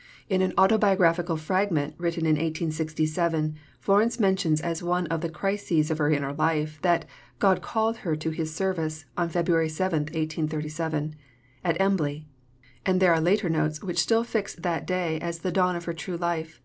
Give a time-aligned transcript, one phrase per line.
[0.30, 5.98] "In an autobiographical fragment written in 1867 Florence mentions as one of the crises of
[5.98, 7.04] her inner life that
[7.40, 11.16] "God called her to His service" on February 7, 1837,
[11.64, 12.28] at Embley;
[12.84, 15.92] and there are later notes which still fix that day as the dawn of her
[15.94, 16.62] true life.